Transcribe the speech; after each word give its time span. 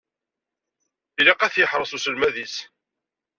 Ilaq 1.19 1.41
ad 1.41 1.51
t-yeḥreṣ 1.53 1.91
uselmad-is. 1.97 2.55